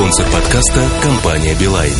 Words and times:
Спонсор 0.00 0.24
подкаста– 0.32 0.88
компания 1.02 1.54
«Билайн». 1.60 1.92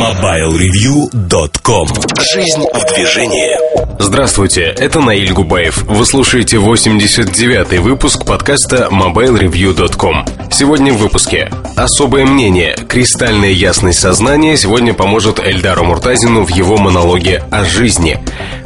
MobileReview.com 0.00 1.88
Жизнь 2.32 2.64
в 2.72 2.94
движении 2.94 3.54
Здравствуйте, 3.98 4.62
это 4.62 5.00
Наиль 5.00 5.34
Губаев. 5.34 5.82
Вы 5.82 6.06
слушаете 6.06 6.56
89-й 6.56 7.78
выпуск 7.78 8.24
подкаста 8.24 8.88
MobileReview.com. 8.90 10.24
Сегодня 10.50 10.94
в 10.94 10.96
выпуске. 10.96 11.50
Особое 11.76 12.24
мнение. 12.24 12.74
Кристальная 12.88 13.50
ясность 13.50 14.00
сознания 14.00 14.56
сегодня 14.56 14.94
поможет 14.94 15.38
Эльдару 15.40 15.84
Муртазину 15.84 16.44
в 16.44 16.48
его 16.48 16.78
монологе 16.78 17.44
о 17.50 17.64
жизни. 17.64 18.18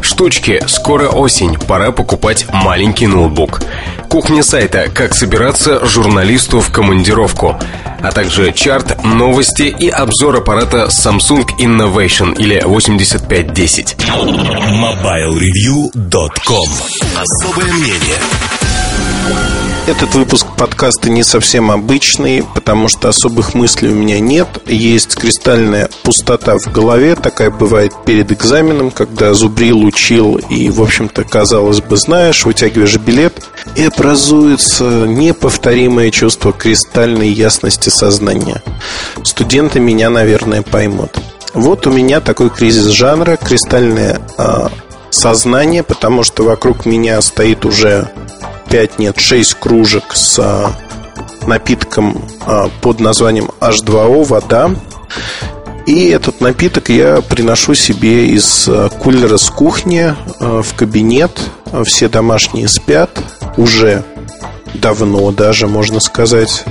Штучки. 0.08 0.60
Скоро 0.66 1.10
осень. 1.10 1.56
Пора 1.58 1.92
покупать 1.92 2.46
маленький 2.50 3.06
ноутбук. 3.06 3.60
Кухня 4.08 4.42
сайта 4.42 4.88
«Как 4.88 5.14
собираться 5.14 5.84
журналисту 5.84 6.60
в 6.60 6.72
командировку», 6.72 7.60
а 8.00 8.10
также 8.10 8.52
чарт, 8.52 9.04
новости 9.04 9.64
и 9.64 9.90
обзор 9.90 10.36
аппарата 10.36 10.86
Samsung 10.86 11.44
Innovation 11.58 12.34
или 12.38 12.62
8510. 12.64 13.96
MobileReview.com 13.98 16.68
Особое 17.14 17.70
мнение 17.74 18.16
этот 19.88 20.14
выпуск 20.14 20.46
подкаста 20.58 21.08
не 21.08 21.22
совсем 21.22 21.70
обычный, 21.70 22.44
потому 22.54 22.88
что 22.88 23.08
особых 23.08 23.54
мыслей 23.54 23.88
у 23.88 23.94
меня 23.94 24.20
нет. 24.20 24.46
Есть 24.66 25.16
кристальная 25.16 25.88
пустота 26.02 26.58
в 26.58 26.70
голове, 26.70 27.14
такая 27.14 27.50
бывает 27.50 27.94
перед 28.04 28.30
экзаменом, 28.30 28.90
когда 28.90 29.32
зубрил, 29.32 29.82
учил 29.82 30.36
и, 30.36 30.68
в 30.68 30.82
общем-то, 30.82 31.24
казалось 31.24 31.80
бы, 31.80 31.96
знаешь, 31.96 32.44
вытягиваешь 32.44 32.98
билет, 32.98 33.42
и 33.76 33.84
образуется 33.84 34.84
неповторимое 34.84 36.10
чувство 36.10 36.52
кристальной 36.52 37.30
ясности 37.30 37.88
сознания. 37.88 38.62
Студенты 39.22 39.80
меня, 39.80 40.10
наверное, 40.10 40.60
поймут. 40.60 41.18
Вот 41.54 41.86
у 41.86 41.90
меня 41.90 42.20
такой 42.20 42.50
кризис 42.50 42.88
жанра, 42.88 43.36
кристальное 43.36 44.20
э, 44.36 44.68
сознание, 45.08 45.82
потому 45.82 46.24
что 46.24 46.44
вокруг 46.44 46.84
меня 46.84 47.22
стоит 47.22 47.64
уже 47.64 48.10
5, 48.70 48.98
нет, 48.98 49.18
6 49.18 49.54
кружек 49.54 50.14
с 50.14 50.38
а, 50.38 50.72
напитком 51.46 52.22
а, 52.46 52.68
под 52.80 53.00
названием 53.00 53.50
H2O, 53.60 54.24
вода. 54.24 54.70
И 55.86 56.08
этот 56.08 56.42
напиток 56.42 56.90
я 56.90 57.22
приношу 57.22 57.74
себе 57.74 58.28
из 58.28 58.66
а, 58.68 58.88
кулера 58.90 59.38
с 59.38 59.48
кухни 59.50 60.14
в 60.40 60.74
кабинет. 60.74 61.40
Все 61.84 62.08
домашние 62.08 62.68
спят 62.68 63.10
уже 63.56 64.04
давно 64.74 65.30
даже, 65.32 65.66
можно 65.66 66.00
сказать. 66.00 66.64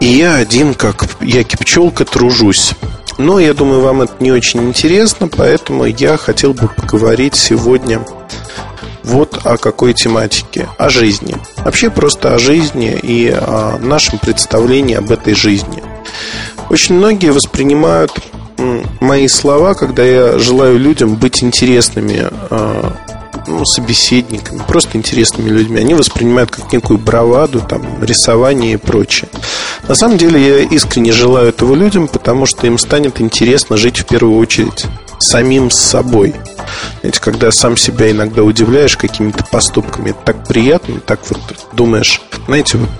И 0.00 0.06
я 0.06 0.36
один, 0.36 0.74
как 0.74 1.06
я 1.20 1.44
пчелка, 1.44 2.04
тружусь. 2.04 2.72
Но 3.16 3.38
я 3.38 3.54
думаю, 3.54 3.80
вам 3.80 4.02
это 4.02 4.12
не 4.20 4.32
очень 4.32 4.60
интересно, 4.64 5.28
поэтому 5.28 5.84
я 5.84 6.16
хотел 6.16 6.52
бы 6.52 6.68
поговорить 6.68 7.36
сегодня 7.36 8.00
вот 9.04 9.40
о 9.44 9.56
какой 9.56 9.94
тематике. 9.94 10.68
О 10.78 10.88
жизни. 10.88 11.36
Вообще 11.58 11.90
просто 11.90 12.34
о 12.34 12.38
жизни 12.38 12.98
и 13.00 13.30
о 13.30 13.78
нашем 13.78 14.18
представлении 14.18 14.96
об 14.96 15.10
этой 15.10 15.34
жизни. 15.34 15.82
Очень 16.70 16.96
многие 16.96 17.30
воспринимают 17.30 18.12
мои 19.00 19.28
слова, 19.28 19.74
когда 19.74 20.02
я 20.02 20.38
желаю 20.38 20.78
людям 20.78 21.16
быть 21.16 21.42
интересными 21.42 22.28
а, 22.50 22.92
ну, 23.46 23.64
собеседниками, 23.64 24.62
просто 24.66 24.96
интересными 24.96 25.50
людьми. 25.50 25.80
Они 25.80 25.94
воспринимают 25.94 26.50
как 26.50 26.72
некую 26.72 26.98
браваду, 26.98 27.60
там, 27.60 28.02
рисование 28.02 28.74
и 28.74 28.76
прочее. 28.76 29.28
На 29.88 29.94
самом 29.94 30.16
деле 30.16 30.40
я 30.40 30.58
искренне 30.60 31.12
желаю 31.12 31.48
этого 31.48 31.74
людям, 31.74 32.08
потому 32.08 32.46
что 32.46 32.66
им 32.66 32.78
станет 32.78 33.20
интересно 33.20 33.76
жить 33.76 33.98
в 33.98 34.06
первую 34.06 34.38
очередь 34.38 34.86
самим 35.24 35.70
собой. 35.70 36.34
Знаете, 37.00 37.20
когда 37.20 37.50
сам 37.50 37.76
себя 37.76 38.10
иногда 38.10 38.42
удивляешь 38.42 38.96
какими-то 38.96 39.44
поступками, 39.44 40.10
это 40.10 40.20
так 40.24 40.46
приятно, 40.46 41.00
так 41.00 41.20
вот 41.28 41.40
думаешь, 41.72 42.20
знаете, 42.46 42.78
вот 42.78 42.90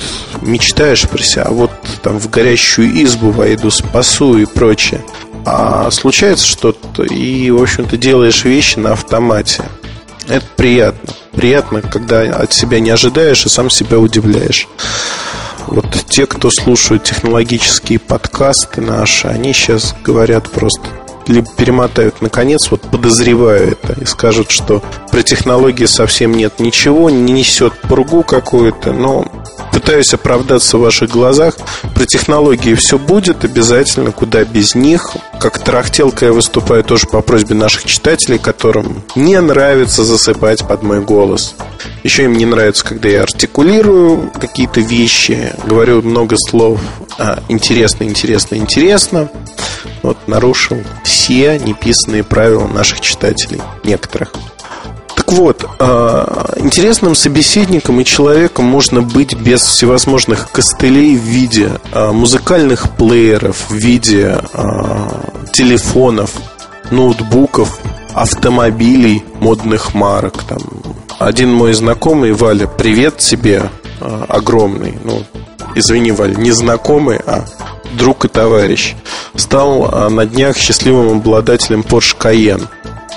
мечтаешь 0.42 1.08
про 1.08 1.22
себя, 1.22 1.44
а 1.44 1.52
вот 1.52 1.70
там 2.02 2.18
в 2.18 2.30
горящую 2.30 3.02
избу 3.04 3.30
войду, 3.30 3.70
спасу 3.70 4.38
и 4.38 4.46
прочее. 4.46 5.04
А 5.46 5.90
случается 5.90 6.46
что-то, 6.46 7.02
и, 7.02 7.50
в 7.50 7.62
общем-то, 7.62 7.96
делаешь 7.96 8.44
вещи 8.44 8.78
на 8.78 8.92
автомате. 8.92 9.62
Это 10.26 10.46
приятно. 10.56 11.12
Приятно, 11.32 11.82
когда 11.82 12.22
от 12.22 12.52
себя 12.52 12.80
не 12.80 12.90
ожидаешь 12.90 13.44
и 13.44 13.50
сам 13.50 13.68
себя 13.68 13.98
удивляешь. 13.98 14.68
Вот 15.66 15.86
те, 16.08 16.26
кто 16.26 16.50
слушают 16.50 17.04
технологические 17.04 17.98
подкасты 17.98 18.80
наши, 18.80 19.28
они 19.28 19.52
сейчас 19.52 19.94
говорят 20.02 20.50
просто 20.50 20.88
либо 21.28 21.48
перемотают 21.56 22.20
наконец, 22.20 22.70
вот 22.70 22.82
подозреваю 22.82 23.72
это, 23.72 23.94
и 24.00 24.04
скажут, 24.04 24.50
что 24.50 24.82
про 25.10 25.22
технологии 25.22 25.86
совсем 25.86 26.32
нет 26.32 26.60
ничего, 26.60 27.10
не 27.10 27.32
несет 27.32 27.72
пургу 27.82 28.22
какую-то, 28.22 28.92
но 28.92 29.26
пытаюсь 29.74 30.14
оправдаться 30.14 30.78
в 30.78 30.82
ваших 30.82 31.10
глазах. 31.10 31.56
Про 31.94 32.06
технологии 32.06 32.74
все 32.74 32.96
будет 32.96 33.44
обязательно, 33.44 34.12
куда 34.12 34.44
без 34.44 34.76
них. 34.76 35.16
Как 35.40 35.58
тарахтелка 35.58 36.26
я 36.26 36.32
выступаю 36.32 36.84
тоже 36.84 37.08
по 37.08 37.20
просьбе 37.22 37.56
наших 37.56 37.84
читателей, 37.84 38.38
которым 38.38 39.02
не 39.16 39.40
нравится 39.40 40.04
засыпать 40.04 40.66
под 40.66 40.84
мой 40.84 41.00
голос. 41.00 41.56
Еще 42.04 42.24
им 42.24 42.34
не 42.34 42.46
нравится, 42.46 42.84
когда 42.84 43.08
я 43.08 43.22
артикулирую 43.22 44.30
какие-то 44.40 44.80
вещи, 44.80 45.52
говорю 45.66 46.02
много 46.02 46.36
слов 46.36 46.78
а, 47.18 47.42
интересно, 47.48 48.04
интересно, 48.04 48.56
интересно. 48.56 49.28
Вот 50.02 50.16
нарушил 50.28 50.78
все 51.02 51.58
неписанные 51.58 52.22
правила 52.22 52.66
наших 52.66 53.00
читателей, 53.00 53.60
некоторых. 53.82 54.32
Так 55.24 55.34
вот, 55.38 55.64
а, 55.78 56.52
интересным 56.56 57.14
собеседником 57.14 57.98
и 57.98 58.04
человеком 58.04 58.66
можно 58.66 59.00
быть 59.00 59.34
без 59.34 59.62
всевозможных 59.62 60.50
костылей 60.52 61.16
в 61.16 61.22
виде 61.22 61.70
а, 61.92 62.12
музыкальных 62.12 62.90
плееров, 62.90 63.70
в 63.70 63.74
виде 63.74 64.38
телефонов, 65.54 66.30
ноутбуков, 66.90 67.78
автомобилей 68.12 69.24
модных 69.40 69.94
марок. 69.94 70.42
Там. 70.42 70.58
Один 71.18 71.52
мой 71.52 71.72
знакомый, 71.72 72.32
Валя, 72.32 72.66
привет 72.66 73.16
тебе 73.16 73.70
огромный. 74.00 74.98
Ну, 75.04 75.22
извини, 75.74 76.12
Валя, 76.12 76.34
не 76.34 76.52
знакомый, 76.52 77.18
а 77.24 77.46
друг 77.94 78.26
и 78.26 78.28
товарищ, 78.28 78.94
стал 79.36 79.88
а, 79.90 80.10
на 80.10 80.26
днях 80.26 80.58
счастливым 80.58 81.16
обладателем 81.16 81.80
Porsche 81.80 82.14
Cayenne. 82.18 82.68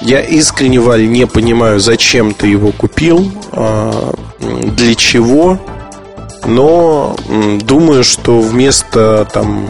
Я 0.01 0.21
искренне, 0.21 0.79
Валь, 0.79 1.07
не 1.09 1.25
понимаю, 1.25 1.79
зачем 1.79 2.33
ты 2.33 2.47
его 2.47 2.71
купил, 2.71 3.31
а, 3.51 4.13
для 4.39 4.95
чего, 4.95 5.59
но 6.45 7.15
думаю, 7.61 8.03
что 8.03 8.39
вместо 8.39 9.27
там 9.33 9.69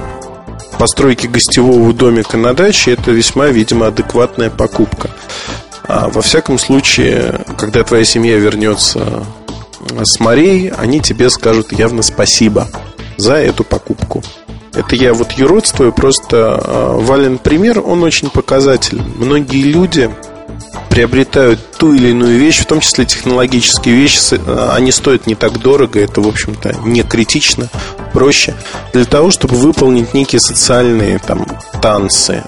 постройки 0.78 1.28
гостевого 1.28 1.94
домика 1.94 2.38
на 2.38 2.54
даче 2.54 2.92
это 2.92 3.12
весьма, 3.12 3.48
видимо, 3.48 3.88
адекватная 3.88 4.50
покупка. 4.50 5.10
А 5.88 6.10
во 6.10 6.22
всяком 6.22 6.60
случае, 6.60 7.46
когда 7.58 7.84
твоя 7.84 8.04
семья 8.04 8.38
вернется 8.38 9.26
с 10.04 10.20
морей, 10.20 10.70
они 10.78 11.00
тебе 11.00 11.30
скажут 11.30 11.72
явно 11.72 12.02
спасибо 12.02 12.68
за 13.16 13.36
эту 13.36 13.64
покупку. 13.64 14.24
Это 14.74 14.96
я 14.96 15.14
вот 15.14 15.32
юродствую, 15.34 15.92
просто 15.92 16.62
э, 16.64 16.98
Вален 17.02 17.38
пример, 17.38 17.80
он 17.80 18.04
очень 18.04 18.30
показательный. 18.30 19.06
Многие 19.18 19.64
люди 19.64 20.10
приобретают 20.90 21.60
ту 21.78 21.94
или 21.94 22.10
иную 22.10 22.40
вещь, 22.40 22.60
в 22.60 22.66
том 22.66 22.80
числе 22.80 23.06
технологические 23.06 23.96
вещи, 23.96 24.18
а, 24.48 24.74
они 24.76 24.92
стоят 24.92 25.28
не 25.28 25.36
так 25.36 25.60
дорого, 25.60 26.00
это, 26.00 26.22
в 26.22 26.28
общем-то, 26.28 26.76
не 26.86 27.04
критично, 27.04 27.70
проще, 28.14 28.56
для 28.94 29.06
того, 29.06 29.30
чтобы 29.30 29.56
выполнить 29.56 30.16
некие 30.16 30.40
социальные 30.40 31.20
там, 31.20 31.46
танцы, 31.82 32.44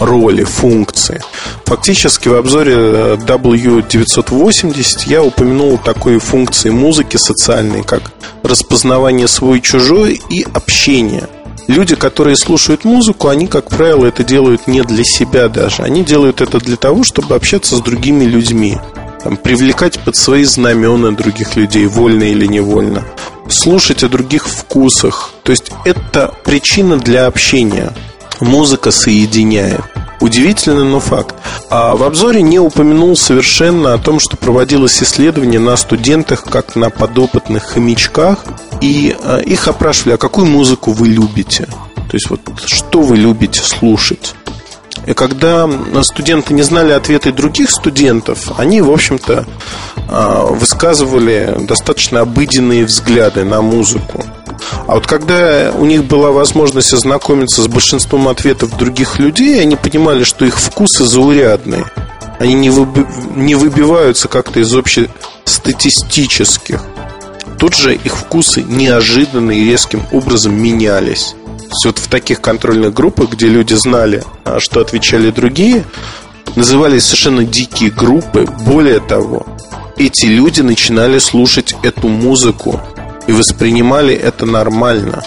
роли, 0.00 0.42
функции. 0.42 1.22
Фактически 1.66 2.28
в 2.28 2.34
обзоре 2.34 2.74
э, 2.74 3.16
W980 3.16 5.04
я 5.06 5.22
упомянул 5.22 5.78
такой 5.78 6.18
функции 6.18 6.70
музыки 6.70 7.16
социальной, 7.16 7.84
как 7.84 8.02
распознавание 8.42 9.28
свой-чужой 9.28 10.20
и 10.30 10.44
общение– 10.52 11.28
люди, 11.66 11.94
которые 11.94 12.36
слушают 12.36 12.84
музыку, 12.84 13.28
они, 13.28 13.46
как 13.46 13.68
правило, 13.68 14.06
это 14.06 14.24
делают 14.24 14.66
не 14.66 14.82
для 14.82 15.04
себя 15.04 15.48
даже. 15.48 15.82
Они 15.82 16.04
делают 16.04 16.40
это 16.40 16.58
для 16.58 16.76
того, 16.76 17.04
чтобы 17.04 17.34
общаться 17.34 17.76
с 17.76 17.80
другими 17.80 18.24
людьми. 18.24 18.78
Там, 19.22 19.36
привлекать 19.36 19.98
под 20.00 20.16
свои 20.16 20.44
знамена 20.44 21.12
других 21.12 21.56
людей, 21.56 21.86
вольно 21.86 22.24
или 22.24 22.46
невольно. 22.46 23.04
Слушать 23.48 24.02
о 24.02 24.08
других 24.08 24.46
вкусах. 24.46 25.32
То 25.42 25.52
есть 25.52 25.70
это 25.84 26.34
причина 26.44 26.98
для 26.98 27.26
общения. 27.26 27.92
Музыка 28.40 28.90
соединяет. 28.90 29.80
Удивительно, 30.20 30.84
но 30.84 31.00
факт. 31.00 31.34
А 31.70 31.96
в 31.96 32.02
обзоре 32.02 32.40
не 32.40 32.58
упомянул 32.58 33.16
совершенно 33.16 33.94
о 33.94 33.98
том, 33.98 34.20
что 34.20 34.36
проводилось 34.36 35.02
исследование 35.02 35.60
на 35.60 35.76
студентах, 35.76 36.44
как 36.44 36.76
на 36.76 36.88
подопытных 36.90 37.64
хомячках, 37.64 38.38
И 38.84 39.16
э, 39.18 39.42
их 39.46 39.66
опрашивали, 39.66 40.12
а 40.12 40.18
какую 40.18 40.46
музыку 40.46 40.92
вы 40.92 41.08
любите? 41.08 41.64
То 41.64 42.12
есть 42.12 42.28
вот 42.28 42.40
что 42.66 43.00
вы 43.00 43.16
любите 43.16 43.62
слушать? 43.62 44.34
И 45.06 45.14
когда 45.14 45.66
студенты 46.02 46.52
не 46.52 46.60
знали 46.60 46.92
ответы 46.92 47.32
других 47.32 47.70
студентов, 47.70 48.52
они, 48.58 48.82
в 48.82 48.90
общем-то, 48.90 49.46
а, 50.08 50.44
высказывали 50.44 51.56
достаточно 51.60 52.20
обыденные 52.20 52.84
взгляды 52.84 53.44
на 53.44 53.62
музыку. 53.62 54.22
А 54.86 54.96
вот 54.96 55.06
когда 55.06 55.72
у 55.74 55.86
них 55.86 56.04
была 56.04 56.30
возможность 56.30 56.92
ознакомиться 56.92 57.62
с 57.62 57.68
большинством 57.68 58.28
ответов 58.28 58.76
других 58.76 59.18
людей, 59.18 59.62
они 59.62 59.76
понимали, 59.76 60.24
что 60.24 60.44
их 60.44 60.60
вкусы 60.60 61.06
заурядные. 61.06 61.86
Они 62.38 62.52
не 62.54 63.54
выбиваются 63.54 64.28
как-то 64.28 64.60
из 64.60 64.74
общестатистических. 64.74 66.82
Тут 67.58 67.74
же 67.74 67.94
их 67.94 68.16
вкусы 68.16 68.62
неожиданно 68.62 69.52
и 69.52 69.64
резким 69.64 70.02
образом 70.12 70.54
менялись 70.54 71.34
есть 71.74 71.84
вот 71.84 71.98
в 71.98 72.08
таких 72.08 72.40
контрольных 72.40 72.94
группах, 72.94 73.30
где 73.30 73.48
люди 73.48 73.74
знали, 73.74 74.22
а, 74.44 74.60
что 74.60 74.80
отвечали 74.80 75.30
другие, 75.30 75.84
назывались 76.54 77.04
совершенно 77.04 77.44
дикие 77.44 77.90
группы. 77.90 78.46
Более 78.64 79.00
того, 79.00 79.46
эти 79.96 80.26
люди 80.26 80.60
начинали 80.60 81.18
слушать 81.18 81.74
эту 81.82 82.08
музыку 82.08 82.80
и 83.26 83.32
воспринимали 83.32 84.14
это 84.14 84.46
нормально. 84.46 85.24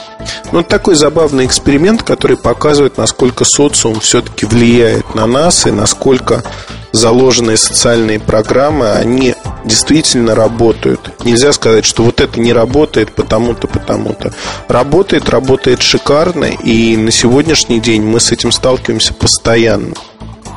Ну, 0.52 0.64
такой 0.64 0.96
забавный 0.96 1.46
эксперимент, 1.46 2.04
который 2.04 2.38
показывает, 2.38 2.98
насколько 2.98 3.44
социум 3.44 4.00
все-таки 4.00 4.46
влияет 4.46 5.16
на 5.16 5.26
нас 5.26 5.66
и 5.66 5.72
насколько 5.72 6.44
заложенные 6.92 7.58
социальные 7.58 8.20
программы, 8.20 8.92
они 8.92 9.36
действительно 9.68 10.36
работают. 10.36 11.12
Нельзя 11.24 11.54
сказать, 11.54 11.86
что 11.86 12.04
вот 12.04 12.22
это 12.22 12.40
не 12.40 12.54
работает 12.54 13.12
потому-то, 13.12 13.68
потому-то. 13.68 14.34
Работает, 14.68 15.30
работает 15.30 15.82
шикарно, 15.82 16.46
и 16.46 16.98
на 16.98 17.12
сегодняшний 17.12 17.80
день 17.80 18.04
мы 18.04 18.20
с 18.20 18.32
этим 18.32 18.52
сталкиваемся 18.52 19.14
постоянно. 19.14 19.94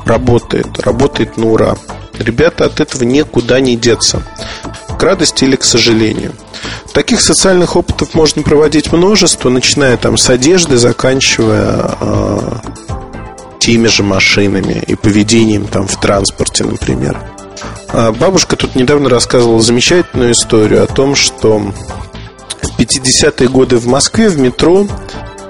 Работает, 0.04 0.80
работает 0.80 1.36
на 1.36 1.50
ура. 1.50 1.76
Ребята 2.18 2.66
от 2.66 2.80
этого 2.80 3.04
никуда 3.04 3.60
не 3.60 3.76
деться. 3.76 4.22
К 4.98 5.02
радости 5.02 5.44
или 5.44 5.56
к 5.56 5.64
сожалению. 5.64 6.32
Таких 6.92 7.20
социальных 7.20 7.76
опытов 7.76 8.14
можно 8.14 8.42
проводить 8.42 8.92
множество, 8.92 9.48
начиная 9.48 9.96
там 9.96 10.18
с 10.18 10.28
одежды, 10.28 10.76
заканчивая 10.76 11.96
э, 12.00 12.38
теми 13.60 13.86
же 13.86 14.02
машинами 14.02 14.82
и 14.86 14.94
поведением 14.96 15.66
там 15.66 15.86
в 15.86 15.98
транспорте, 16.00 16.64
например. 16.64 17.16
А 17.88 18.12
бабушка 18.12 18.56
тут 18.56 18.74
недавно 18.74 19.08
рассказывала 19.08 19.60
замечательную 19.60 20.32
историю 20.32 20.82
о 20.82 20.86
том, 20.86 21.14
что 21.14 21.58
в 21.58 22.78
50-е 22.78 23.48
годы 23.48 23.78
в 23.78 23.86
Москве 23.86 24.28
в 24.28 24.38
метро 24.38 24.86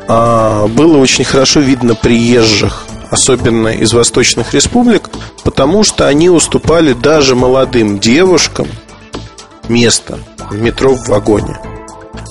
а, 0.08 0.66
было 0.66 0.98
очень 0.98 1.24
хорошо 1.24 1.60
видно 1.60 1.94
приезжих, 1.94 2.86
особенно 3.10 3.68
из 3.68 3.92
восточных 3.92 4.54
республик, 4.54 5.08
потому 5.44 5.84
что 5.84 6.08
они 6.08 6.30
уступали 6.30 6.92
даже 6.94 7.34
молодым 7.36 7.98
девушкам 7.98 8.66
место 9.68 10.18
в 10.50 10.60
метро 10.60 10.94
в 10.94 11.08
вагоне. 11.08 11.58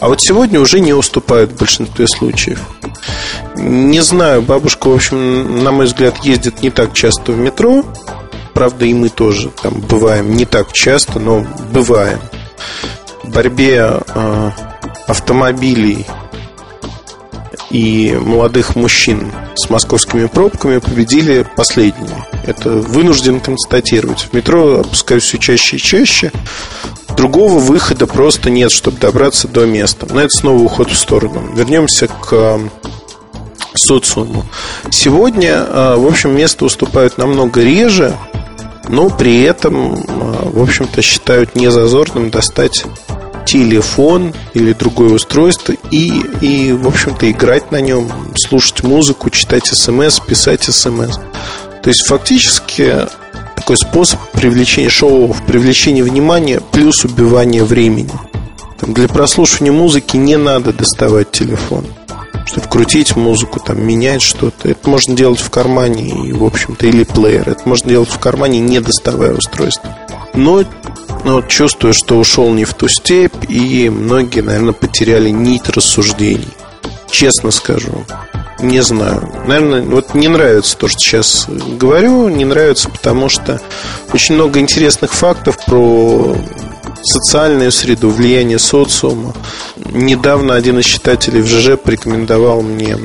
А 0.01 0.07
вот 0.07 0.21
сегодня 0.21 0.59
уже 0.59 0.79
не 0.79 0.93
уступают 0.93 1.51
в 1.51 1.57
большинстве 1.57 2.07
случаев. 2.07 2.59
Не 3.55 4.01
знаю, 4.01 4.41
бабушка, 4.41 4.87
в 4.87 4.95
общем, 4.95 5.63
на 5.63 5.71
мой 5.71 5.85
взгляд, 5.85 6.23
ездит 6.23 6.61
не 6.61 6.69
так 6.69 6.93
часто 6.93 7.33
в 7.33 7.37
метро, 7.37 7.83
Правда, 8.53 8.85
и 8.85 8.93
мы 8.93 9.09
тоже 9.09 9.49
там 9.61 9.73
бываем 9.81 10.35
не 10.35 10.45
так 10.45 10.73
часто, 10.73 11.19
но 11.19 11.45
бываем. 11.71 12.19
В 13.23 13.31
борьбе 13.31 14.01
э, 14.07 14.51
автомобилей 15.07 16.05
и 17.69 18.17
молодых 18.19 18.75
мужчин 18.75 19.31
с 19.55 19.69
московскими 19.69 20.25
пробками 20.25 20.79
победили 20.79 21.45
последние. 21.55 22.25
Это 22.45 22.69
вынужден 22.69 23.39
констатировать. 23.39 24.21
В 24.21 24.33
метро 24.33 24.79
опускаюсь 24.79 25.23
все 25.23 25.37
чаще 25.37 25.77
и 25.77 25.79
чаще. 25.79 26.31
Другого 27.15 27.59
выхода 27.59 28.07
просто 28.07 28.49
нет, 28.49 28.71
чтобы 28.71 28.97
добраться 28.97 29.47
до 29.47 29.65
места. 29.65 30.07
Но 30.09 30.21
это 30.21 30.29
снова 30.29 30.61
уход 30.61 30.89
в 30.89 30.97
сторону. 30.97 31.53
Вернемся 31.53 32.07
к 32.07 32.59
социуму. 33.75 34.45
Сегодня, 34.89 35.65
э, 35.67 35.95
в 35.95 36.07
общем, 36.07 36.35
место 36.35 36.65
уступают 36.65 37.17
намного 37.17 37.61
реже, 37.61 38.15
но 38.89 39.09
при 39.09 39.44
этом, 39.44 40.03
а, 40.07 40.50
в 40.51 40.62
общем-то, 40.62 41.01
считают 41.01 41.56
незазорным 41.56 42.31
достать 42.31 42.86
телефон 43.45 44.33
или 44.53 44.74
другое 44.74 45.13
устройство 45.13 45.74
и, 45.91 46.21
и 46.41 46.74
в 46.74 46.88
общем-то, 46.88 47.30
играть 47.31 47.71
на 47.71 47.81
нем, 47.81 48.12
слушать 48.36 48.83
музыку, 48.83 49.30
читать 49.30 49.68
смс, 49.68 50.19
писать 50.19 50.63
смс. 50.63 51.18
То 51.83 51.89
есть, 51.89 52.06
фактически, 52.07 53.07
такой 53.56 53.77
способ 53.77 54.19
привлечения 54.31 54.89
шоу, 54.89 55.35
привлечения 55.47 56.03
внимания 56.03 56.59
плюс 56.71 57.06
убивания 57.06 57.63
времени. 57.63 58.12
Там, 58.80 58.94
для 58.94 59.07
прослушивания 59.07 59.71
музыки 59.71 60.18
не 60.18 60.35
надо 60.35 60.74
доставать 60.74 61.31
телефон 61.31 61.85
крутить 62.69 63.16
музыку, 63.16 63.60
там, 63.60 63.86
менять 63.86 64.21
что-то. 64.21 64.69
Это 64.69 64.89
можно 64.89 65.16
делать 65.16 65.39
в 65.39 65.50
кармане, 65.50 66.27
и, 66.27 66.33
в 66.33 66.44
общем-то, 66.44 66.86
или 66.86 67.04
плеер. 67.04 67.50
Это 67.50 67.68
можно 67.68 67.89
делать 67.89 68.10
в 68.10 68.19
кармане, 68.19 68.60
не 68.60 68.80
доставая 68.80 69.33
устройство. 69.33 69.98
Но 70.33 70.63
ну, 71.25 71.33
вот 71.33 71.48
чувствую, 71.48 71.94
что 71.94 72.18
ушел 72.18 72.51
не 72.54 72.66
в 72.66 72.74
ту 72.74 72.88
степь, 72.88 73.50
и 73.50 73.89
многие, 73.89 74.42
наверное, 74.42 74.74
потеряли 74.74 75.30
нить 75.30 75.68
рассуждений. 75.69 76.48
Честно 77.12 77.51
скажу. 77.51 78.06
Не 78.62 78.81
знаю. 78.81 79.30
Наверное, 79.48 79.81
вот 79.81 80.13
не 80.13 80.27
нравится 80.27 80.77
то, 80.77 80.88
что 80.88 81.00
сейчас 81.00 81.48
говорю. 81.48 82.27
Не 82.30 82.45
нравится, 82.45 82.89
потому 82.89 83.30
что 83.30 83.62
очень 84.13 84.36
много 84.36 84.60
интересных 84.60 85.13
фактов 85.13 85.57
про 85.66 86.36
социальную 87.03 87.71
среду, 87.71 88.09
влияние 88.09 88.59
социума. 88.59 89.33
Недавно 89.77 90.55
один 90.55 90.79
из 90.79 90.85
читателей 90.85 91.41
в 91.41 91.47
ЖЖ 91.47 91.77
порекомендовал 91.77 92.61
мне 92.61 92.97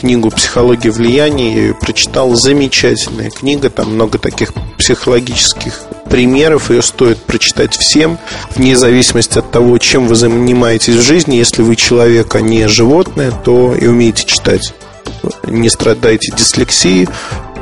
книгу 0.00 0.30
«Психология 0.30 0.90
влияния». 0.90 1.54
Я 1.54 1.60
ее 1.60 1.74
прочитал. 1.74 2.34
Замечательная 2.34 3.30
книга. 3.30 3.68
Там 3.68 3.94
много 3.94 4.18
таких 4.18 4.52
психологических 4.78 5.78
примеров. 6.08 6.70
Ее 6.70 6.82
стоит 6.82 7.18
прочитать 7.18 7.76
всем, 7.76 8.18
вне 8.56 8.76
зависимости 8.76 9.38
от 9.38 9.50
того, 9.50 9.76
чем 9.78 10.08
вы 10.08 10.14
занимаетесь 10.14 10.94
в 10.94 11.02
жизни. 11.02 11.36
Если 11.36 11.62
вы 11.62 11.76
человек, 11.76 12.34
а 12.34 12.40
не 12.40 12.66
животное, 12.66 13.30
то 13.30 13.74
и 13.74 13.86
умеете 13.86 14.24
читать. 14.24 14.72
Не 15.44 15.68
страдаете 15.68 16.32
дислексией, 16.34 17.08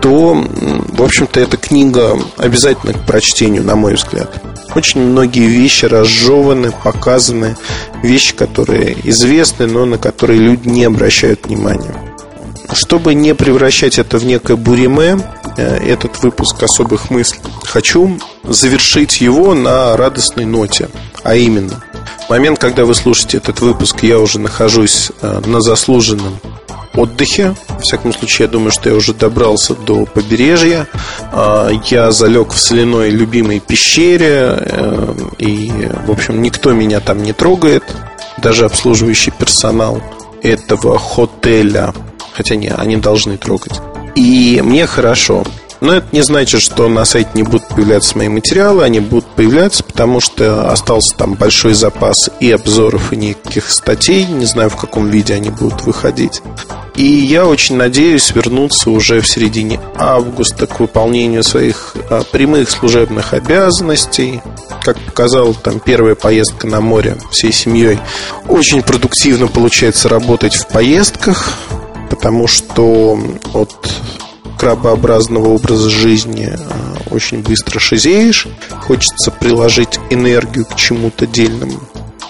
то, 0.01 0.35
в 0.35 1.03
общем-то, 1.03 1.41
эта 1.41 1.57
книга 1.57 2.17
обязательно 2.37 2.93
к 2.93 3.05
прочтению, 3.05 3.65
на 3.65 3.75
мой 3.75 3.95
взгляд. 3.95 4.31
Очень 4.75 5.01
многие 5.01 5.47
вещи 5.47 5.87
разжеваны, 5.87 6.73
показаны, 6.73 7.57
вещи, 8.03 8.35
которые 8.35 8.97
известны, 9.09 9.67
но 9.67 9.87
на 9.87 9.99
которые 9.99 10.39
люди 10.39 10.69
не 10.69 10.85
обращают 10.85 11.47
внимания. 11.47 11.95
Чтобы 12.73 13.15
не 13.15 13.35
превращать 13.35 13.99
это 13.99 14.19
в 14.19 14.27
некое 14.27 14.57
буриме, 14.57 15.19
э, 15.57 15.79
этот 15.79 16.23
выпуск 16.23 16.63
особых 16.63 17.11
мыслей, 17.11 17.41
хочу 17.65 18.19
завершить 18.45 19.23
его 19.23 19.55
на 19.55 19.97
радостной 19.97 20.45
ноте. 20.45 20.91
А 21.23 21.35
именно, 21.35 21.83
в 22.27 22.31
момент, 22.31 22.59
когда 22.59 22.85
вы 22.85 22.95
слушаете 22.95 23.39
этот 23.39 23.61
выпуск, 23.61 24.03
я 24.03 24.19
уже 24.19 24.39
нахожусь 24.39 25.11
э, 25.23 25.41
на 25.47 25.63
заслуженном 25.63 26.39
отдыхе. 26.99 27.55
В 27.69 27.83
всяком 27.83 28.13
случае, 28.13 28.47
я 28.47 28.53
думаю, 28.53 28.71
что 28.71 28.89
я 28.89 28.97
уже 28.97 29.15
добрался 29.15 29.75
до 29.75 30.05
побережья. 30.05 30.87
А, 31.33 31.71
я 31.87 32.11
залег 32.11 32.53
в 32.53 32.59
соляной 32.59 33.11
любимой 33.11 33.61
пещере. 33.61 34.57
Э, 34.59 35.15
и, 35.39 35.71
в 36.07 36.11
общем, 36.11 36.43
никто 36.43 36.73
меня 36.73 37.01
там 37.01 37.23
не 37.23 37.33
трогает. 37.33 37.85
Даже 38.39 38.65
обслуживающий 38.65 39.33
персонал 39.33 40.03
этого 40.43 40.99
хотеля. 40.99 41.95
Хотя 42.33 42.57
не, 42.57 42.69
они 42.69 42.97
должны 42.97 43.37
трогать. 43.37 43.81
И 44.15 44.61
мне 44.65 44.87
хорошо. 44.87 45.45
Но 45.81 45.95
это 45.95 46.07
не 46.13 46.23
значит, 46.23 46.61
что 46.61 46.89
на 46.89 47.05
сайте 47.05 47.31
не 47.35 47.43
будут 47.43 47.67
появляться 47.69 48.17
мои 48.17 48.29
материалы. 48.29 48.85
Они 48.85 49.01
будут 49.01 49.27
появляться, 49.27 49.85
потому 49.85 50.21
что 50.21 50.71
остался 50.71 51.17
там 51.17 51.35
большой 51.35 51.75
запас 51.75 52.31
и 52.41 52.51
обзоров, 52.51 53.13
и 53.13 53.17
никаких 53.17 53.71
статей. 53.71 54.27
Не 54.27 54.45
знаю, 54.45 54.71
в 54.71 54.77
каком 54.77 55.09
виде 55.09 55.35
они 55.35 55.51
будут 55.51 55.83
выходить. 55.83 56.43
И 56.97 57.05
я 57.05 57.47
очень 57.47 57.77
надеюсь 57.77 58.33
вернуться 58.33 58.91
уже 58.91 59.21
в 59.21 59.29
середине 59.29 59.79
августа 59.97 60.67
к 60.67 60.81
выполнению 60.81 61.45
своих 61.45 61.95
а, 62.11 62.25
прямых 62.25 62.69
служебных 62.71 63.35
обязанностей. 63.35 64.43
Как 64.83 64.99
показала 64.99 65.55
там 65.55 65.79
первая 65.79 66.17
поездка 66.17 66.67
на 66.67 66.81
море 66.81 67.17
всей 67.31 67.53
семьей, 67.53 68.01
очень 68.49 68.83
продуктивно 68.83 69.47
получается 69.47 70.09
работать 70.09 70.57
в 70.57 70.67
поездках, 70.67 71.53
потому 72.11 72.49
что 72.49 73.17
от 73.55 73.77
крабообразного 74.59 75.49
образа 75.49 75.89
жизни 75.89 76.53
а, 76.53 77.15
очень 77.15 77.43
быстро 77.43 77.79
шизеешь, 77.79 78.47
хочется 78.87 79.31
приложить 79.31 79.99
энергию 80.11 80.67
к 80.67 80.75
чему-то 80.75 81.27
дельному 81.27 81.81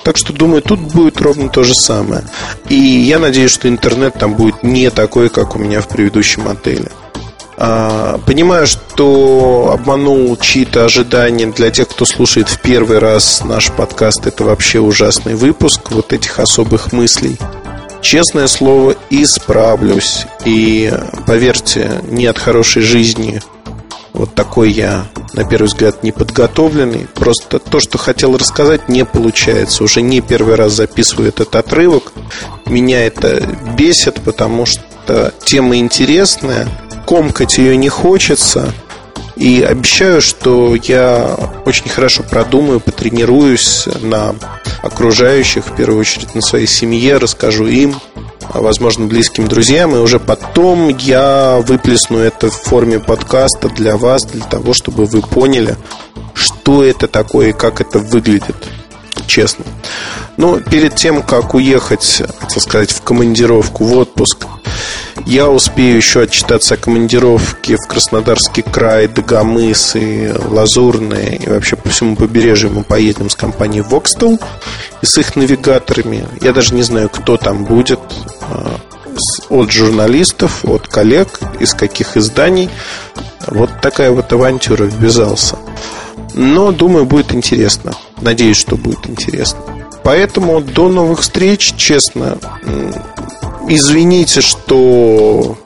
Так 0.04 0.16
что, 0.16 0.32
думаю, 0.32 0.62
тут 0.62 0.80
будет 0.80 1.20
ровно 1.20 1.48
то 1.48 1.64
же 1.64 1.74
самое. 1.74 2.22
И 2.68 2.74
я 2.74 3.18
надеюсь, 3.18 3.50
что 3.50 3.68
интернет 3.68 4.14
там 4.18 4.34
будет 4.34 4.62
не 4.62 4.90
такой, 4.90 5.28
как 5.28 5.56
у 5.56 5.58
меня 5.58 5.80
в 5.80 5.88
предыдущем 5.88 6.48
отеле. 6.48 6.90
А, 7.60 8.18
понимаю, 8.24 8.68
что 8.68 9.70
обманул 9.74 10.36
чьи-то 10.36 10.84
ожидания 10.84 11.46
для 11.46 11.70
тех, 11.70 11.88
кто 11.88 12.04
слушает 12.04 12.48
в 12.48 12.60
первый 12.60 12.98
раз 12.98 13.42
наш 13.44 13.72
подкаст. 13.72 14.26
Это 14.26 14.44
вообще 14.44 14.78
ужасный 14.78 15.34
выпуск 15.34 15.90
вот 15.90 16.12
этих 16.12 16.38
особых 16.38 16.92
мыслей. 16.92 17.36
Честное 18.00 18.46
слово, 18.46 18.94
исправлюсь. 19.10 20.26
И 20.44 20.92
поверьте, 21.26 22.00
не 22.08 22.26
от 22.26 22.38
хорошей 22.38 22.82
жизни 22.82 23.40
вот 24.18 24.34
такой 24.34 24.72
я, 24.72 25.06
на 25.34 25.44
первый 25.44 25.66
взгляд, 25.66 26.02
неподготовленный. 26.02 27.06
Просто 27.14 27.60
то, 27.60 27.78
что 27.78 27.98
хотел 27.98 28.36
рассказать, 28.36 28.88
не 28.88 29.04
получается. 29.04 29.84
Уже 29.84 30.02
не 30.02 30.20
первый 30.20 30.56
раз 30.56 30.72
записываю 30.72 31.28
этот 31.28 31.54
отрывок. 31.54 32.12
Меня 32.66 33.06
это 33.06 33.40
бесит, 33.76 34.20
потому 34.22 34.66
что 34.66 35.32
тема 35.44 35.76
интересная, 35.76 36.68
комкать 37.06 37.58
ее 37.58 37.76
не 37.76 37.88
хочется. 37.88 38.72
И 39.38 39.62
обещаю, 39.62 40.20
что 40.20 40.74
я 40.74 41.36
очень 41.64 41.88
хорошо 41.88 42.24
продумаю, 42.24 42.80
потренируюсь 42.80 43.86
на 44.00 44.34
окружающих, 44.82 45.64
в 45.64 45.76
первую 45.76 46.00
очередь 46.00 46.34
на 46.34 46.42
своей 46.42 46.66
семье, 46.66 47.18
расскажу 47.18 47.68
им, 47.68 47.94
а, 48.52 48.60
возможно, 48.60 49.06
близким 49.06 49.46
друзьям, 49.46 49.94
и 49.94 49.98
уже 49.98 50.18
потом 50.18 50.88
я 50.88 51.62
выплесну 51.64 52.18
это 52.18 52.50
в 52.50 52.54
форме 52.54 52.98
подкаста 52.98 53.68
для 53.68 53.96
вас, 53.96 54.24
для 54.24 54.44
того, 54.44 54.74
чтобы 54.74 55.04
вы 55.04 55.22
поняли, 55.22 55.76
что 56.34 56.82
это 56.82 57.06
такое 57.06 57.50
и 57.50 57.52
как 57.52 57.80
это 57.80 58.00
выглядит, 58.00 58.56
честно. 59.28 59.64
Но 60.36 60.58
перед 60.58 60.96
тем, 60.96 61.22
как 61.22 61.54
уехать, 61.54 62.22
хотел 62.40 62.60
сказать, 62.60 62.90
в 62.90 63.02
командировку, 63.02 63.84
в 63.84 63.96
отпуск, 63.96 64.46
я 65.26 65.48
успею 65.48 65.96
еще 65.96 66.22
отчитаться 66.22 66.74
о 66.74 66.76
командировке 66.76 67.76
в 67.76 67.86
Краснодарский 67.86 68.62
край, 68.62 69.08
Дагомыс 69.08 69.94
и 69.94 70.32
Лазурный. 70.32 71.36
И 71.36 71.48
вообще 71.48 71.76
по 71.76 71.88
всему 71.90 72.16
побережью 72.16 72.70
мы 72.70 72.82
поедем 72.82 73.28
с 73.28 73.36
компанией 73.36 73.82
Voxtel 73.82 74.40
и 75.02 75.06
с 75.06 75.18
их 75.18 75.36
навигаторами. 75.36 76.26
Я 76.40 76.52
даже 76.52 76.74
не 76.74 76.82
знаю, 76.82 77.10
кто 77.10 77.36
там 77.36 77.64
будет 77.64 78.00
а, 78.40 78.80
от 79.50 79.70
журналистов, 79.70 80.64
от 80.64 80.88
коллег, 80.88 81.40
из 81.60 81.74
каких 81.74 82.16
изданий. 82.16 82.70
Вот 83.46 83.70
такая 83.82 84.10
вот 84.12 84.32
авантюра 84.32 84.84
ввязался. 84.84 85.58
Но, 86.34 86.72
думаю, 86.72 87.04
будет 87.04 87.34
интересно. 87.34 87.92
Надеюсь, 88.20 88.56
что 88.56 88.76
будет 88.76 89.08
интересно. 89.08 89.58
Поэтому 90.04 90.60
до 90.60 90.88
новых 90.88 91.20
встреч, 91.20 91.74
честно, 91.76 92.38
Извините, 93.70 94.40
что 94.40 95.58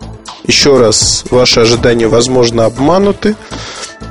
еще 0.44 0.76
раз 0.76 1.22
ваши 1.30 1.60
ожидания, 1.60 2.08
возможно, 2.08 2.64
обмануты. 2.64 3.36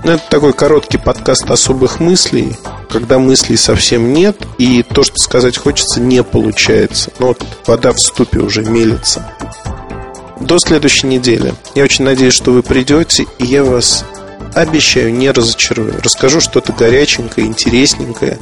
Это 0.06 0.24
такой 0.30 0.54
короткий 0.54 0.98
подкаст 0.98 1.52
особых 1.52 2.00
мыслей, 2.00 2.56
когда 2.90 3.20
мыслей 3.20 3.58
совсем 3.58 4.14
нет, 4.14 4.38
и 4.58 4.82
то, 4.84 5.04
что 5.04 5.18
сказать 5.18 5.58
хочется, 5.58 6.00
не 6.00 6.24
получается. 6.24 7.12
Но 7.20 7.28
вот 7.28 7.46
вода 7.68 7.92
в 7.92 8.00
ступе 8.00 8.40
уже 8.40 8.64
мелится. 8.64 9.30
До 10.40 10.58
следующей 10.58 11.08
недели. 11.08 11.54
Я 11.76 11.84
очень 11.84 12.06
надеюсь, 12.06 12.34
что 12.34 12.52
вы 12.52 12.64
придете, 12.64 13.26
и 13.40 13.46
я 13.46 13.66
вас 13.66 14.06
обещаю, 14.54 15.14
не 15.14 15.32
разочарую. 15.32 16.02
Расскажу 16.04 16.42
что-то 16.42 16.74
горяченькое, 16.74 17.48
интересненькое, 17.48 18.38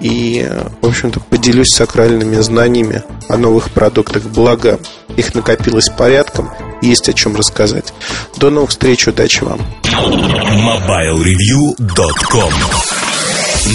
и, 0.00 0.50
в 0.80 0.86
общем-то, 0.86 1.20
поделюсь 1.20 1.74
сакральными 1.74 2.36
знаниями 2.36 3.02
о 3.28 3.36
новых 3.36 3.70
продуктах. 3.70 4.22
Благо, 4.24 4.80
их 5.16 5.34
накопилось 5.34 5.90
порядком, 5.90 6.50
есть 6.80 7.08
о 7.08 7.12
чем 7.12 7.36
рассказать. 7.36 7.92
До 8.36 8.50
новых 8.50 8.70
встреч, 8.70 9.06
удачи 9.06 9.44
вам. 9.44 9.60
MobileReview.com 9.84 12.52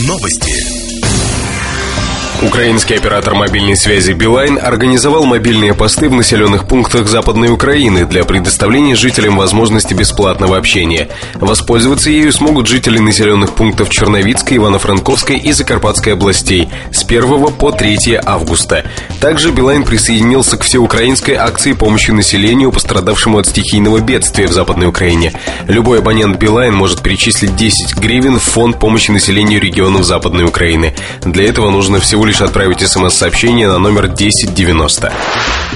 Новости. 0.07 0.84
Украинский 2.41 2.97
оператор 2.97 3.33
мобильной 3.33 3.77
связи 3.77 4.11
Билайн 4.11 4.59
организовал 4.61 5.25
мобильные 5.25 5.73
посты 5.73 6.09
в 6.09 6.13
населенных 6.13 6.67
пунктах 6.67 7.07
Западной 7.07 7.49
Украины 7.49 8.05
для 8.05 8.25
предоставления 8.25 8.95
жителям 8.95 9.37
возможности 9.37 9.93
бесплатного 9.93 10.57
общения. 10.57 11.09
Воспользоваться 11.35 12.09
ею 12.09 12.33
смогут 12.33 12.67
жители 12.67 12.99
населенных 12.99 13.55
пунктов 13.55 13.89
Черновицкой, 13.89 14.57
Ивано-Франковской 14.57 15.37
и 15.37 15.53
Закарпатской 15.53 16.13
областей 16.13 16.67
с 16.91 17.03
1 17.03 17.53
по 17.53 17.71
3 17.71 18.19
августа. 18.23 18.85
Также 19.25 19.49
Билайн 19.49 19.83
присоединился 19.83 20.55
к 20.55 20.63
всеукраинской 20.63 21.33
акции 21.33 21.73
помощи 21.73 22.11
населению, 22.11 22.71
пострадавшему 22.71 23.39
от 23.39 23.47
стихийного 23.47 23.99
бедствия 23.99 24.45
в 24.45 24.51
Западной 24.51 24.85
Украине. 24.85 25.33
Любой 25.67 25.97
абонент 25.97 26.37
Билайн 26.37 26.75
может 26.75 27.01
перечислить 27.01 27.55
10 27.55 27.95
гривен 27.97 28.37
в 28.37 28.43
фонд 28.43 28.79
помощи 28.79 29.09
населению 29.09 29.59
регионов 29.59 30.03
Западной 30.03 30.43
Украины. 30.43 30.93
Для 31.23 31.49
этого 31.49 31.71
нужно 31.71 31.99
всего 31.99 32.23
лишь 32.23 32.39
отправить 32.39 32.87
смс-сообщение 32.87 33.67
на 33.67 33.79
номер 33.79 34.03
1090. 34.03 35.11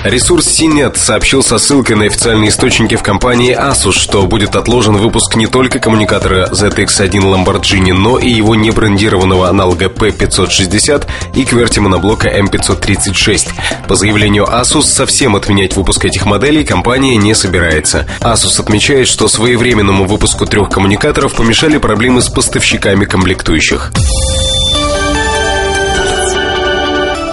Ресурс 0.03 0.47
CNET 0.47 0.97
сообщил 0.97 1.41
со 1.41 1.57
ссылкой 1.57 1.95
на 1.95 2.05
официальные 2.05 2.51
источники 2.51 2.95
в 2.95 3.03
компании 3.03 3.57
Asus, 3.57 3.93
что 3.93 4.27
будет 4.27 4.55
отложен 4.55 4.95
выпуск 4.95 5.35
не 5.35 5.47
только 5.47 5.79
коммуникатора 5.79 6.49
ZX1 6.51 7.19
Lamborghini, 7.19 7.93
но 7.93 8.19
и 8.19 8.29
его 8.29 8.53
небрендированного 8.53 9.49
аналога 9.49 9.85
P560 9.85 11.07
и 11.33 11.43
QWERTY 11.43 11.81
моноблока 11.81 12.29
M536. 12.29 13.38
По 13.87 13.95
заявлению 13.95 14.45
Asus, 14.45 14.83
совсем 14.83 15.35
отменять 15.35 15.75
выпуск 15.75 16.05
этих 16.05 16.25
моделей 16.25 16.63
компания 16.63 17.15
не 17.17 17.33
собирается. 17.33 18.07
Asus 18.21 18.59
отмечает, 18.59 19.07
что 19.07 19.27
своевременному 19.27 20.05
выпуску 20.05 20.45
трех 20.45 20.69
коммуникаторов 20.69 21.33
помешали 21.33 21.77
проблемы 21.77 22.21
с 22.21 22.29
поставщиками 22.29 23.05
комплектующих. 23.05 23.91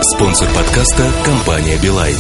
Спонсор 0.03 0.49
подкаста– 0.49 1.11
компания 1.25 1.77
«Билайн». 1.83 2.17